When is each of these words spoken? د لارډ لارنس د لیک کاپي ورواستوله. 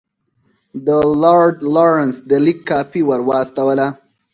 د 0.85 0.87
لارډ 1.21 1.55
لارنس 1.75 2.15
د 2.29 2.31
لیک 2.45 2.59
کاپي 2.69 3.01
ورواستوله. 3.09 3.87